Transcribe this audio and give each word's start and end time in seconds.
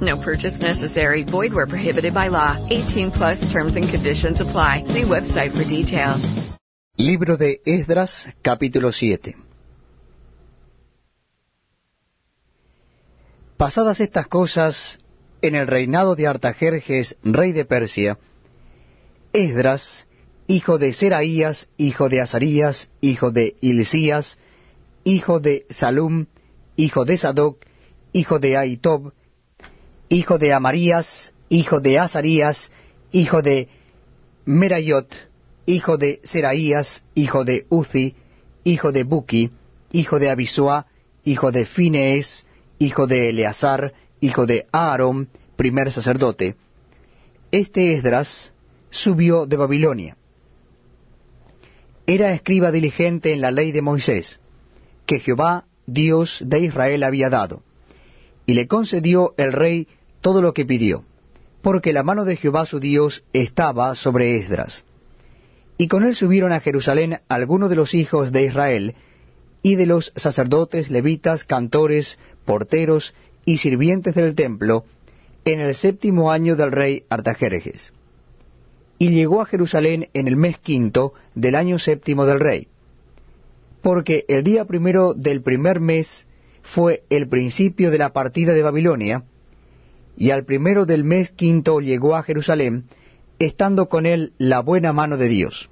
No 0.00 0.20
purchase 0.20 0.58
necessary. 0.60 1.24
Void 1.24 1.54
where 1.54 1.66
prohibited 1.66 2.12
by 2.12 2.28
law. 2.28 2.56
18 2.70 3.12
plus 3.12 3.40
terms 3.52 3.76
and 3.76 3.88
conditions 3.90 4.40
apply. 4.40 4.84
See 4.84 5.04
website 5.04 5.52
for 5.56 5.64
details. 5.64 6.22
Libro 6.98 7.36
de 7.36 7.60
Esdras, 7.64 8.26
capítulo 8.42 8.90
7. 8.90 9.36
Pasadas 13.56 14.00
estas 14.00 14.26
cosas, 14.28 14.98
en 15.42 15.54
el 15.54 15.66
reinado 15.66 16.14
de 16.14 16.26
Artajerjes, 16.26 17.16
rey 17.22 17.52
de 17.52 17.64
Persia, 17.64 18.18
Esdras, 19.32 20.06
hijo 20.46 20.78
de 20.78 20.92
Seraías, 20.92 21.68
hijo 21.76 22.08
de 22.08 22.20
Azarías, 22.20 22.90
hijo 23.00 23.30
de 23.30 23.56
Hilcías, 23.60 24.38
hijo 25.04 25.40
de 25.40 25.66
Salum, 25.70 26.26
hijo 26.76 27.04
de 27.04 27.18
Sadoc, 27.18 27.64
hijo 28.12 28.38
de 28.38 28.56
Aitob, 28.56 29.12
hijo 30.08 30.38
de 30.38 30.52
Amarías, 30.52 31.32
hijo 31.48 31.80
de 31.80 31.98
Azarías, 31.98 32.70
hijo 33.12 33.42
de 33.42 33.68
Merayot, 34.44 35.08
hijo 35.66 35.96
de 35.96 36.20
Seraías, 36.22 37.04
hijo 37.14 37.44
de 37.44 37.66
Uzi, 37.68 38.14
hijo 38.64 38.92
de 38.92 39.04
Buki, 39.04 39.50
hijo 39.92 40.18
de 40.18 40.30
Abisua, 40.30 40.86
hijo 41.24 41.50
de 41.52 41.66
Finees, 41.66 42.46
hijo 42.78 43.06
de 43.06 43.30
Eleazar, 43.30 43.92
hijo 44.20 44.46
de 44.46 44.66
Aarón, 44.72 45.28
primer 45.56 45.90
sacerdote. 45.92 46.56
Este 47.50 47.92
Esdras 47.92 48.52
subió 48.90 49.46
de 49.46 49.56
Babilonia. 49.56 50.16
Era 52.06 52.32
escriba 52.32 52.70
diligente 52.70 53.32
en 53.32 53.40
la 53.40 53.50
ley 53.50 53.72
de 53.72 53.82
Moisés, 53.82 54.40
que 55.06 55.18
Jehová, 55.18 55.64
Dios 55.86 56.40
de 56.44 56.60
Israel, 56.60 57.02
había 57.02 57.30
dado, 57.30 57.62
y 58.46 58.54
le 58.54 58.66
concedió 58.68 59.34
el 59.36 59.52
rey 59.52 59.88
todo 60.20 60.40
lo 60.40 60.54
que 60.54 60.64
pidió, 60.64 61.04
porque 61.62 61.92
la 61.92 62.02
mano 62.02 62.24
de 62.24 62.36
Jehová 62.36 62.64
su 62.64 62.80
Dios 62.80 63.24
estaba 63.32 63.94
sobre 63.94 64.36
Esdras. 64.36 64.84
Y 65.78 65.88
con 65.88 66.04
él 66.04 66.14
subieron 66.14 66.52
a 66.52 66.60
Jerusalén 66.60 67.20
algunos 67.28 67.68
de 67.68 67.76
los 67.76 67.92
hijos 67.92 68.32
de 68.32 68.44
Israel, 68.44 68.94
y 69.62 69.74
de 69.74 69.86
los 69.86 70.12
sacerdotes, 70.14 70.90
levitas, 70.90 71.42
cantores, 71.42 72.18
porteros 72.44 73.14
y 73.44 73.58
sirvientes 73.58 74.14
del 74.14 74.36
templo, 74.36 74.84
en 75.44 75.60
el 75.60 75.74
séptimo 75.74 76.30
año 76.30 76.54
del 76.54 76.70
rey 76.70 77.04
Artajerjes. 77.08 77.92
Y 78.98 79.10
llegó 79.10 79.42
a 79.42 79.46
Jerusalén 79.46 80.08
en 80.14 80.28
el 80.28 80.36
mes 80.36 80.58
quinto 80.58 81.14
del 81.34 81.56
año 81.56 81.80
séptimo 81.80 82.26
del 82.26 82.38
rey, 82.38 82.68
porque 83.82 84.24
el 84.28 84.44
día 84.44 84.66
primero 84.66 85.14
del 85.14 85.42
primer 85.42 85.80
mes 85.80 86.25
fue 86.66 87.04
el 87.10 87.28
principio 87.28 87.90
de 87.90 87.98
la 87.98 88.12
partida 88.12 88.52
de 88.52 88.62
Babilonia, 88.62 89.22
y 90.16 90.30
al 90.30 90.44
primero 90.44 90.84
del 90.84 91.04
mes 91.04 91.30
quinto 91.30 91.80
llegó 91.80 92.16
a 92.16 92.24
Jerusalén, 92.24 92.84
estando 93.38 93.88
con 93.88 94.04
él 94.04 94.32
la 94.38 94.60
buena 94.60 94.92
mano 94.92 95.16
de 95.16 95.28
Dios. 95.28 95.70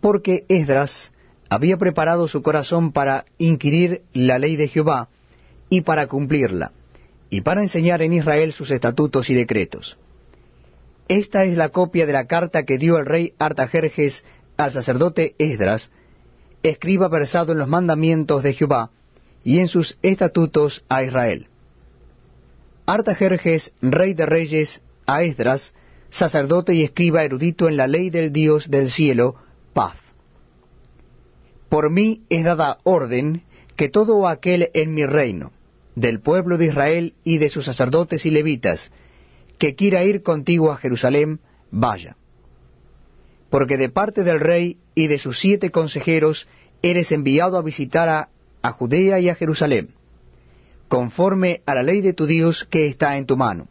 Porque 0.00 0.44
Esdras 0.48 1.12
había 1.50 1.76
preparado 1.76 2.26
su 2.26 2.42
corazón 2.42 2.92
para 2.92 3.26
inquirir 3.36 4.02
la 4.14 4.38
ley 4.38 4.56
de 4.56 4.68
Jehová 4.68 5.08
y 5.68 5.82
para 5.82 6.06
cumplirla, 6.06 6.72
y 7.28 7.42
para 7.42 7.62
enseñar 7.62 8.00
en 8.00 8.14
Israel 8.14 8.52
sus 8.52 8.70
estatutos 8.70 9.28
y 9.28 9.34
decretos. 9.34 9.98
Esta 11.08 11.44
es 11.44 11.56
la 11.56 11.68
copia 11.68 12.06
de 12.06 12.12
la 12.12 12.26
carta 12.26 12.64
que 12.64 12.78
dio 12.78 12.96
el 12.96 13.06
rey 13.06 13.34
Artajerjes 13.38 14.24
al 14.56 14.72
sacerdote 14.72 15.34
Esdras, 15.38 15.90
escriba 16.62 17.08
versado 17.08 17.52
en 17.52 17.58
los 17.58 17.68
mandamientos 17.68 18.42
de 18.42 18.54
Jehová 18.54 18.90
y 19.44 19.58
en 19.58 19.68
sus 19.68 19.98
estatutos 20.02 20.84
a 20.88 21.02
Israel. 21.02 21.46
Artajerjes, 22.86 23.72
rey 23.82 24.14
de 24.14 24.26
reyes, 24.26 24.80
a 25.06 25.22
Esdras, 25.22 25.74
sacerdote 26.10 26.74
y 26.74 26.84
escriba 26.84 27.24
erudito 27.24 27.68
en 27.68 27.76
la 27.76 27.86
ley 27.86 28.10
del 28.10 28.32
Dios 28.32 28.70
del 28.70 28.90
cielo, 28.90 29.36
paz. 29.72 29.96
Por 31.68 31.90
mí 31.90 32.22
es 32.30 32.44
dada 32.44 32.78
orden 32.84 33.42
que 33.76 33.88
todo 33.88 34.26
aquel 34.26 34.70
en 34.74 34.94
mi 34.94 35.04
reino, 35.04 35.52
del 35.94 36.20
pueblo 36.20 36.56
de 36.56 36.66
Israel 36.66 37.14
y 37.24 37.38
de 37.38 37.48
sus 37.48 37.66
sacerdotes 37.66 38.24
y 38.26 38.30
levitas, 38.30 38.90
que 39.58 39.74
quiera 39.74 40.04
ir 40.04 40.22
contigo 40.22 40.72
a 40.72 40.76
Jerusalén, 40.76 41.40
vaya. 41.70 42.16
Porque 43.50 43.76
de 43.76 43.88
parte 43.88 44.24
del 44.24 44.40
rey 44.40 44.78
y 44.94 45.08
de 45.08 45.18
sus 45.18 45.38
siete 45.38 45.70
consejeros 45.70 46.48
eres 46.82 47.12
enviado 47.12 47.56
a 47.58 47.62
visitar 47.62 48.08
a, 48.08 48.28
a 48.62 48.72
Judea 48.72 49.20
y 49.20 49.28
a 49.28 49.34
Jerusalén, 49.34 49.88
conforme 50.88 51.62
a 51.66 51.74
la 51.74 51.82
ley 51.82 52.00
de 52.00 52.12
tu 52.12 52.26
Dios 52.26 52.64
que 52.64 52.86
está 52.86 53.18
en 53.18 53.26
tu 53.26 53.36
mano, 53.36 53.68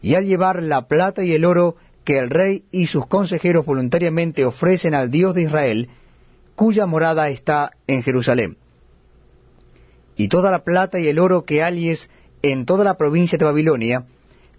y 0.00 0.14
al 0.14 0.26
llevar 0.26 0.62
la 0.62 0.88
plata 0.88 1.24
y 1.24 1.32
el 1.32 1.44
oro 1.44 1.76
que 2.04 2.18
el 2.18 2.30
rey 2.30 2.64
y 2.70 2.86
sus 2.86 3.06
consejeros 3.06 3.66
voluntariamente 3.66 4.44
ofrecen 4.44 4.94
al 4.94 5.10
Dios 5.10 5.34
de 5.34 5.42
Israel, 5.42 5.88
cuya 6.54 6.86
morada 6.86 7.28
está 7.28 7.72
en 7.86 8.02
Jerusalén. 8.02 8.56
Y 10.16 10.28
toda 10.28 10.50
la 10.50 10.64
plata 10.64 10.98
y 10.98 11.08
el 11.08 11.18
oro 11.18 11.42
que 11.42 11.62
halles 11.62 12.10
en 12.42 12.66
toda 12.66 12.84
la 12.84 12.96
provincia 12.96 13.38
de 13.38 13.44
Babilonia, 13.44 14.06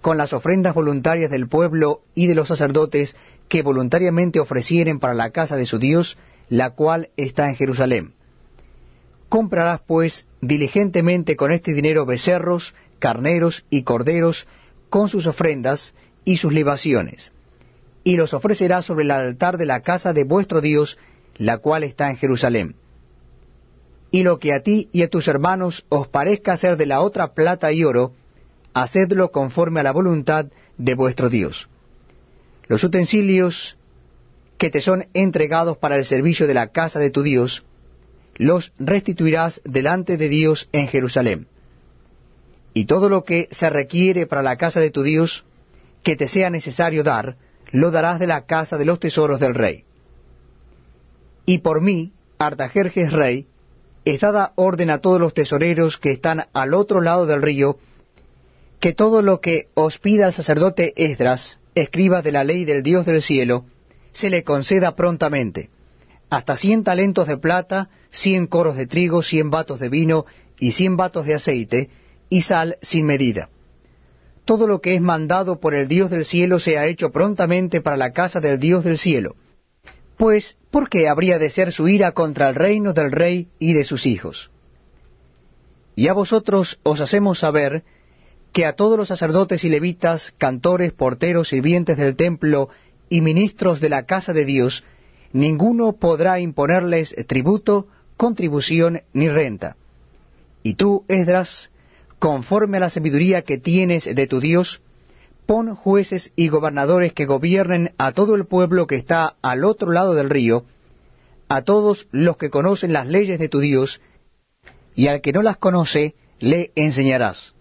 con 0.00 0.16
las 0.16 0.32
ofrendas 0.32 0.74
voluntarias 0.74 1.30
del 1.30 1.48
pueblo 1.48 2.02
y 2.14 2.26
de 2.26 2.34
los 2.34 2.48
sacerdotes 2.48 3.16
que 3.48 3.62
voluntariamente 3.62 4.40
ofrecieren 4.40 5.00
para 5.00 5.14
la 5.14 5.30
casa 5.30 5.56
de 5.56 5.66
su 5.66 5.78
Dios, 5.78 6.18
la 6.48 6.70
cual 6.70 7.08
está 7.16 7.48
en 7.48 7.56
Jerusalén. 7.56 8.12
Comprarás 9.28 9.80
pues 9.86 10.26
diligentemente 10.40 11.36
con 11.36 11.52
este 11.52 11.72
dinero 11.74 12.06
becerros, 12.06 12.74
carneros 12.98 13.64
y 13.70 13.82
corderos, 13.82 14.46
con 14.88 15.08
sus 15.08 15.26
ofrendas 15.26 15.94
y 16.24 16.38
sus 16.38 16.52
libaciones, 16.52 17.32
y 18.04 18.16
los 18.16 18.34
ofrecerás 18.34 18.86
sobre 18.86 19.04
el 19.04 19.10
altar 19.10 19.58
de 19.58 19.66
la 19.66 19.80
casa 19.80 20.12
de 20.12 20.24
vuestro 20.24 20.60
Dios, 20.60 20.98
la 21.36 21.58
cual 21.58 21.84
está 21.84 22.10
en 22.10 22.16
Jerusalén. 22.16 22.76
Y 24.10 24.22
lo 24.22 24.38
que 24.38 24.54
a 24.54 24.62
ti 24.62 24.88
y 24.92 25.02
a 25.02 25.08
tus 25.08 25.28
hermanos 25.28 25.84
os 25.90 26.08
parezca 26.08 26.56
ser 26.56 26.76
de 26.76 26.86
la 26.86 27.02
otra 27.02 27.34
plata 27.34 27.72
y 27.72 27.84
oro, 27.84 28.14
hacedlo 28.72 29.30
conforme 29.30 29.80
a 29.80 29.82
la 29.82 29.92
voluntad 29.92 30.46
de 30.78 30.94
vuestro 30.94 31.28
Dios. 31.28 31.68
Los 32.66 32.84
utensilios 32.84 33.76
que 34.56 34.70
te 34.70 34.80
son 34.80 35.06
entregados 35.14 35.76
para 35.78 35.96
el 35.96 36.04
servicio 36.04 36.46
de 36.46 36.54
la 36.54 36.68
casa 36.68 36.98
de 36.98 37.10
tu 37.10 37.22
Dios, 37.22 37.64
los 38.38 38.72
restituirás 38.78 39.60
delante 39.64 40.16
de 40.16 40.28
Dios 40.28 40.68
en 40.72 40.88
Jerusalén. 40.88 41.48
Y 42.72 42.86
todo 42.86 43.08
lo 43.08 43.24
que 43.24 43.48
se 43.50 43.68
requiere 43.68 44.26
para 44.26 44.42
la 44.42 44.56
casa 44.56 44.80
de 44.80 44.90
tu 44.90 45.02
Dios, 45.02 45.44
que 46.02 46.16
te 46.16 46.28
sea 46.28 46.48
necesario 46.48 47.02
dar, 47.02 47.36
lo 47.72 47.90
darás 47.90 48.18
de 48.18 48.26
la 48.26 48.46
casa 48.46 48.78
de 48.78 48.84
los 48.84 49.00
tesoros 49.00 49.40
del 49.40 49.54
rey. 49.54 49.84
Y 51.44 51.58
por 51.58 51.80
mí, 51.80 52.12
Artajerjes 52.38 53.12
rey, 53.12 53.46
es 54.04 54.20
dada 54.20 54.52
orden 54.54 54.90
a 54.90 54.98
todos 54.98 55.20
los 55.20 55.34
tesoreros 55.34 55.98
que 55.98 56.12
están 56.12 56.46
al 56.52 56.72
otro 56.72 57.00
lado 57.00 57.26
del 57.26 57.42
río, 57.42 57.78
que 58.78 58.92
todo 58.92 59.22
lo 59.22 59.40
que 59.40 59.68
os 59.74 59.98
pida 59.98 60.28
el 60.28 60.32
sacerdote 60.32 60.92
Esdras, 60.96 61.58
escriba 61.74 62.22
de 62.22 62.32
la 62.32 62.44
ley 62.44 62.64
del 62.64 62.84
Dios 62.84 63.04
del 63.06 63.22
cielo, 63.22 63.64
se 64.12 64.30
le 64.30 64.44
conceda 64.44 64.94
prontamente, 64.94 65.70
hasta 66.30 66.56
cien 66.56 66.84
talentos 66.84 67.26
de 67.26 67.38
plata, 67.38 67.88
cien 68.10 68.46
coros 68.46 68.76
de 68.76 68.86
trigo, 68.86 69.22
cien 69.22 69.50
batos 69.50 69.80
de 69.80 69.88
vino 69.88 70.26
y 70.58 70.72
cien 70.72 70.96
batos 70.96 71.26
de 71.26 71.34
aceite, 71.34 71.90
y 72.28 72.42
sal 72.42 72.76
sin 72.82 73.06
medida. 73.06 73.48
Todo 74.44 74.66
lo 74.66 74.80
que 74.80 74.94
es 74.94 75.00
mandado 75.00 75.60
por 75.60 75.74
el 75.74 75.88
Dios 75.88 76.10
del 76.10 76.24
cielo 76.24 76.58
sea 76.58 76.86
hecho 76.86 77.10
prontamente 77.10 77.80
para 77.80 77.96
la 77.96 78.12
casa 78.12 78.40
del 78.40 78.58
Dios 78.58 78.82
del 78.82 78.96
cielo 78.96 79.36
Pues, 80.16 80.56
¿por 80.70 80.88
qué 80.88 81.08
habría 81.08 81.38
de 81.38 81.50
ser 81.50 81.70
su 81.70 81.86
ira 81.86 82.12
contra 82.12 82.48
el 82.48 82.54
reino 82.54 82.92
del 82.92 83.12
rey 83.12 83.48
y 83.58 83.74
de 83.74 83.84
sus 83.84 84.06
hijos? 84.06 84.50
Y 85.94 86.08
a 86.08 86.12
vosotros 86.12 86.80
os 86.82 87.00
hacemos 87.00 87.40
saber 87.40 87.82
que 88.52 88.64
a 88.64 88.74
todos 88.74 88.96
los 88.96 89.08
sacerdotes 89.08 89.64
y 89.64 89.68
levitas, 89.68 90.32
cantores, 90.38 90.92
porteros, 90.92 91.48
sirvientes 91.48 91.96
del 91.96 92.16
templo 92.16 92.68
y 93.10 93.20
ministros 93.20 93.80
de 93.80 93.90
la 93.90 94.04
casa 94.04 94.32
de 94.32 94.44
Dios, 94.44 94.84
ninguno 95.32 95.92
podrá 95.92 96.40
imponerles 96.40 97.14
tributo, 97.26 97.86
contribución 98.16 99.02
ni 99.12 99.28
renta. 99.28 99.76
Y 100.62 100.74
tú, 100.74 101.04
Esdras, 101.08 101.70
conforme 102.18 102.78
a 102.78 102.80
la 102.80 102.90
sabiduría 102.90 103.42
que 103.42 103.58
tienes 103.58 104.04
de 104.04 104.26
tu 104.26 104.40
Dios, 104.40 104.80
pon 105.46 105.74
jueces 105.74 106.32
y 106.36 106.48
gobernadores 106.48 107.12
que 107.12 107.24
gobiernen 107.24 107.92
a 107.96 108.12
todo 108.12 108.34
el 108.34 108.46
pueblo 108.46 108.86
que 108.86 108.96
está 108.96 109.36
al 109.40 109.64
otro 109.64 109.90
lado 109.92 110.14
del 110.14 110.28
río, 110.28 110.64
a 111.48 111.62
todos 111.62 112.06
los 112.10 112.36
que 112.36 112.50
conocen 112.50 112.92
las 112.92 113.06
leyes 113.06 113.38
de 113.38 113.48
tu 113.48 113.60
Dios, 113.60 114.00
y 114.94 115.06
al 115.08 115.20
que 115.20 115.32
no 115.32 115.42
las 115.42 115.56
conoce, 115.56 116.16
le 116.38 116.72
enseñarás. 116.74 117.54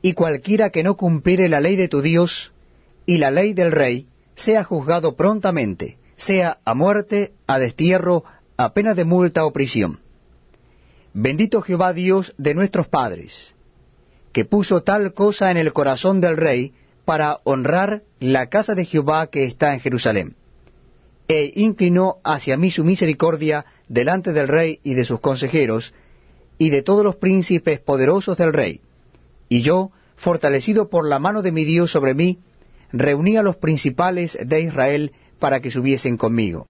Y 0.00 0.14
cualquiera 0.14 0.70
que 0.70 0.82
no 0.82 0.96
cumpliere 0.96 1.48
la 1.48 1.60
ley 1.60 1.76
de 1.76 1.88
tu 1.88 2.02
Dios 2.02 2.52
y 3.06 3.18
la 3.18 3.30
ley 3.30 3.52
del 3.54 3.70
rey, 3.70 4.08
sea 4.34 4.64
juzgado 4.64 5.14
prontamente, 5.14 5.98
sea 6.16 6.58
a 6.64 6.74
muerte, 6.74 7.32
a 7.46 7.58
destierro, 7.58 8.24
a 8.56 8.74
pena 8.74 8.94
de 8.94 9.04
multa 9.04 9.44
o 9.44 9.52
prisión. 9.52 10.00
Bendito 11.14 11.62
Jehová 11.62 11.92
Dios 11.92 12.34
de 12.38 12.54
nuestros 12.54 12.88
padres, 12.88 13.54
que 14.32 14.44
puso 14.44 14.82
tal 14.82 15.12
cosa 15.14 15.50
en 15.50 15.56
el 15.56 15.72
corazón 15.72 16.20
del 16.20 16.36
rey 16.36 16.72
para 17.04 17.40
honrar 17.44 18.02
la 18.20 18.46
casa 18.46 18.74
de 18.74 18.84
Jehová 18.84 19.26
que 19.26 19.44
está 19.44 19.74
en 19.74 19.80
Jerusalén, 19.80 20.36
e 21.28 21.52
inclinó 21.56 22.16
hacia 22.24 22.56
mí 22.56 22.70
su 22.70 22.84
misericordia 22.84 23.66
delante 23.88 24.32
del 24.32 24.48
rey 24.48 24.80
y 24.82 24.94
de 24.94 25.04
sus 25.04 25.20
consejeros, 25.20 25.92
y 26.58 26.70
de 26.70 26.82
todos 26.82 27.04
los 27.04 27.16
príncipes 27.16 27.80
poderosos 27.80 28.38
del 28.38 28.52
rey. 28.52 28.80
Y 29.48 29.62
yo, 29.62 29.90
fortalecido 30.16 30.88
por 30.88 31.06
la 31.06 31.18
mano 31.18 31.42
de 31.42 31.52
mi 31.52 31.64
Dios 31.64 31.90
sobre 31.90 32.14
mí, 32.14 32.38
reuní 32.92 33.36
a 33.36 33.42
los 33.42 33.56
principales 33.56 34.38
de 34.40 34.60
Israel 34.62 35.12
para 35.42 35.58
que 35.62 35.72
subiesen 35.76 36.16
conmigo. 36.16 36.60